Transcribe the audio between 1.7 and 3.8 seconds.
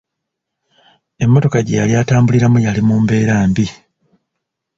yali atambuliramu yali mu mbeera mbi.